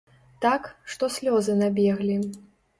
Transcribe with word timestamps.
Так, 0.45 0.69
што 0.95 1.11
слёзы 1.17 1.59
набеглі. 1.63 2.21